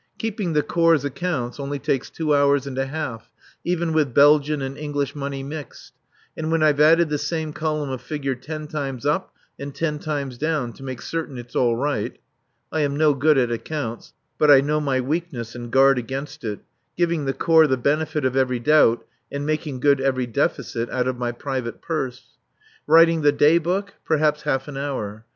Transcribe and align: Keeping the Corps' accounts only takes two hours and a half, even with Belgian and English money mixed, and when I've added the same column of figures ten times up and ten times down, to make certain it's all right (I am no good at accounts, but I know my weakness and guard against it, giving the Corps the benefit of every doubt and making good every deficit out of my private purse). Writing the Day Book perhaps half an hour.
Keeping 0.17 0.53
the 0.53 0.63
Corps' 0.63 1.03
accounts 1.05 1.59
only 1.59 1.77
takes 1.77 2.09
two 2.09 2.33
hours 2.33 2.65
and 2.65 2.75
a 2.75 2.87
half, 2.87 3.29
even 3.63 3.93
with 3.93 4.15
Belgian 4.15 4.59
and 4.63 4.75
English 4.75 5.15
money 5.15 5.43
mixed, 5.43 5.93
and 6.35 6.51
when 6.51 6.63
I've 6.63 6.79
added 6.79 7.09
the 7.09 7.19
same 7.19 7.53
column 7.53 7.91
of 7.91 8.01
figures 8.01 8.43
ten 8.43 8.65
times 8.67 9.05
up 9.05 9.31
and 9.59 9.75
ten 9.75 9.99
times 9.99 10.39
down, 10.39 10.73
to 10.73 10.83
make 10.83 11.03
certain 11.03 11.37
it's 11.37 11.55
all 11.55 11.75
right 11.75 12.17
(I 12.71 12.79
am 12.79 12.97
no 12.97 13.13
good 13.13 13.37
at 13.37 13.51
accounts, 13.51 14.13
but 14.39 14.49
I 14.49 14.59
know 14.59 14.81
my 14.81 14.99
weakness 14.99 15.53
and 15.53 15.69
guard 15.69 15.99
against 15.99 16.43
it, 16.43 16.61
giving 16.97 17.25
the 17.25 17.33
Corps 17.33 17.67
the 17.67 17.77
benefit 17.77 18.25
of 18.25 18.35
every 18.35 18.57
doubt 18.59 19.05
and 19.31 19.45
making 19.45 19.81
good 19.81 20.01
every 20.01 20.25
deficit 20.25 20.89
out 20.89 21.07
of 21.07 21.19
my 21.19 21.31
private 21.31 21.79
purse). 21.79 22.39
Writing 22.87 23.21
the 23.21 23.31
Day 23.31 23.59
Book 23.59 23.93
perhaps 24.03 24.41
half 24.41 24.67
an 24.67 24.77
hour. 24.77 25.25